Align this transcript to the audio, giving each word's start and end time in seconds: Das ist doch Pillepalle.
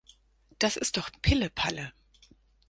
Das 0.57 0.77
ist 0.77 0.97
doch 0.97 1.11
Pillepalle. 1.21 1.93